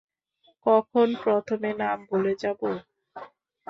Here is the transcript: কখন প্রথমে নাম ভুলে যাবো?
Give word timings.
কখন 0.65 1.07
প্রথমে 1.23 1.69
নাম 1.81 1.97
ভুলে 2.09 2.33
যাবো? 2.43 2.69